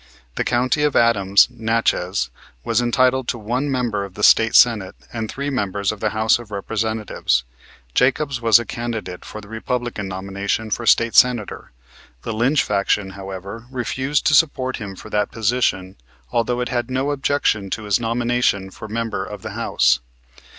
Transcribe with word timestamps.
The 0.33 0.43
county 0.43 0.81
of 0.81 0.95
Adams 0.95 1.47
(Natchez) 1.51 2.31
was 2.63 2.81
entitled 2.81 3.27
to 3.27 3.37
one 3.37 3.69
member 3.69 4.03
of 4.03 4.15
the 4.15 4.23
State 4.23 4.55
Senate 4.55 4.95
and 5.13 5.29
three 5.29 5.51
members 5.51 5.91
of 5.91 5.99
the 5.99 6.09
House 6.09 6.39
of 6.39 6.49
Representatives. 6.49 7.43
Jacobs 7.93 8.41
was 8.41 8.57
a 8.57 8.65
candidate 8.65 9.23
for 9.23 9.41
the 9.41 9.47
Republican 9.47 10.07
nomination 10.07 10.71
for 10.71 10.87
State 10.87 11.13
Senator. 11.15 11.69
The 12.23 12.33
Lynch 12.33 12.63
faction, 12.63 13.11
however, 13.11 13.67
refused 13.69 14.25
to 14.25 14.33
support 14.33 14.77
him 14.77 14.95
for 14.95 15.11
that 15.11 15.29
position 15.29 15.97
although 16.31 16.61
it 16.61 16.69
had 16.69 16.89
no 16.89 17.11
objection 17.11 17.69
to 17.69 17.83
his 17.83 17.99
nomination 17.99 18.71
for 18.71 18.87
member 18.87 19.23
of 19.23 19.43
the 19.43 19.51
House. 19.51 19.99